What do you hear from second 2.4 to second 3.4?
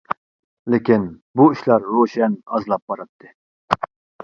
ئازلاپ باراتتى.